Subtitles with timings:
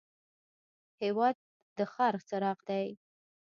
[1.01, 1.35] هېواد
[1.77, 2.87] د ښار څراغ دی.